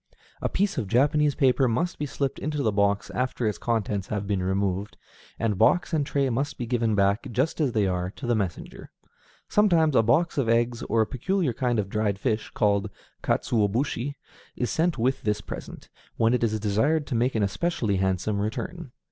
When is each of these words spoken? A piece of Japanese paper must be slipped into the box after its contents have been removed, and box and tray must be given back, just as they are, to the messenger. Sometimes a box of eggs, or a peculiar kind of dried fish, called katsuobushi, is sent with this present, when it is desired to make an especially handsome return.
A 0.41 0.49
piece 0.49 0.79
of 0.79 0.87
Japanese 0.87 1.35
paper 1.35 1.67
must 1.67 1.99
be 1.99 2.07
slipped 2.07 2.39
into 2.39 2.63
the 2.63 2.71
box 2.71 3.11
after 3.11 3.45
its 3.47 3.59
contents 3.59 4.07
have 4.07 4.25
been 4.25 4.41
removed, 4.41 4.97
and 5.37 5.59
box 5.59 5.93
and 5.93 6.03
tray 6.03 6.27
must 6.31 6.57
be 6.57 6.65
given 6.65 6.95
back, 6.95 7.27
just 7.31 7.61
as 7.61 7.73
they 7.73 7.85
are, 7.85 8.09
to 8.15 8.25
the 8.25 8.33
messenger. 8.33 8.89
Sometimes 9.47 9.95
a 9.95 10.01
box 10.01 10.39
of 10.39 10.49
eggs, 10.49 10.81
or 10.81 11.01
a 11.01 11.05
peculiar 11.05 11.53
kind 11.53 11.77
of 11.77 11.87
dried 11.87 12.17
fish, 12.17 12.49
called 12.49 12.89
katsuobushi, 13.21 14.15
is 14.55 14.71
sent 14.71 14.97
with 14.97 15.21
this 15.21 15.39
present, 15.39 15.87
when 16.17 16.33
it 16.33 16.43
is 16.43 16.59
desired 16.59 17.05
to 17.05 17.13
make 17.13 17.35
an 17.35 17.43
especially 17.43 17.97
handsome 17.97 18.39
return. 18.39 18.91